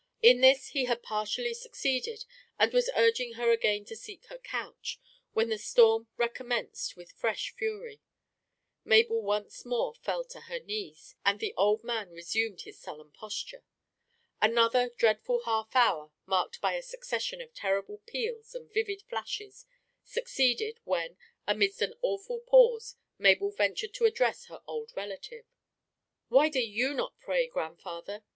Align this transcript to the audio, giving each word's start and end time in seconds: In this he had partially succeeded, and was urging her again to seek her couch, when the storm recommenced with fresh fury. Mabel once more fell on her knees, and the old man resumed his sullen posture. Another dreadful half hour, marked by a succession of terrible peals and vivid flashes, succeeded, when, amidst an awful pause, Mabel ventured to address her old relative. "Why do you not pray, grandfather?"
In 0.23 0.41
this 0.41 0.69
he 0.69 0.85
had 0.85 1.03
partially 1.03 1.53
succeeded, 1.53 2.25
and 2.57 2.73
was 2.73 2.89
urging 2.95 3.33
her 3.33 3.51
again 3.51 3.85
to 3.85 3.95
seek 3.95 4.25
her 4.29 4.39
couch, 4.39 4.99
when 5.33 5.49
the 5.49 5.59
storm 5.59 6.07
recommenced 6.17 6.95
with 6.95 7.11
fresh 7.11 7.53
fury. 7.55 8.01
Mabel 8.83 9.21
once 9.21 9.63
more 9.63 9.93
fell 9.93 10.25
on 10.35 10.41
her 10.47 10.57
knees, 10.59 11.13
and 11.23 11.39
the 11.39 11.53
old 11.55 11.83
man 11.83 12.09
resumed 12.09 12.61
his 12.61 12.79
sullen 12.79 13.11
posture. 13.11 13.63
Another 14.41 14.89
dreadful 14.89 15.43
half 15.43 15.75
hour, 15.75 16.11
marked 16.25 16.59
by 16.61 16.73
a 16.73 16.81
succession 16.81 17.39
of 17.39 17.53
terrible 17.53 17.99
peals 18.07 18.55
and 18.55 18.73
vivid 18.73 19.03
flashes, 19.03 19.67
succeeded, 20.03 20.79
when, 20.83 21.15
amidst 21.45 21.79
an 21.79 21.93
awful 22.01 22.39
pause, 22.39 22.95
Mabel 23.19 23.51
ventured 23.51 23.93
to 23.93 24.05
address 24.05 24.45
her 24.45 24.63
old 24.65 24.93
relative. 24.95 25.45
"Why 26.27 26.49
do 26.49 26.57
you 26.59 26.95
not 26.95 27.19
pray, 27.19 27.45
grandfather?" 27.45 28.23